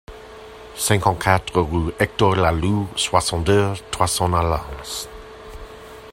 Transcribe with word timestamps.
cinquante-quatre 0.77 1.59
rue 1.61 1.91
Hector 1.99 2.35
Laloux, 2.35 2.87
soixante-deux, 2.95 3.71
trois 3.91 4.07
cents 4.07 4.33
à 4.33 4.41
Lens 4.41 5.07